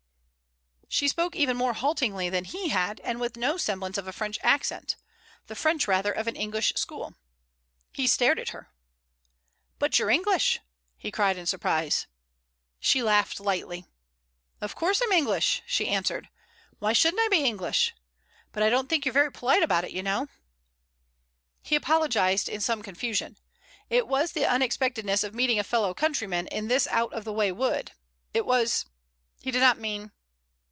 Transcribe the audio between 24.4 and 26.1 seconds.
unexpectedness of meeting a fellow